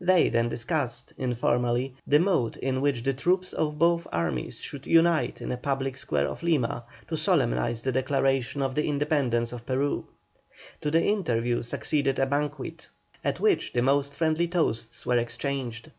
[0.00, 5.40] They then discussed, informally, the mode in which the troops of both armies should unite
[5.40, 10.06] in the public square of Lima to solemnise the declaration of the independence of Peru.
[10.82, 12.88] To the interview succeeded a banquet,
[13.24, 15.90] at which the most friendly toasts were exchanged.